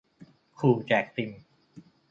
[0.57, 1.31] ขู่แจกซิม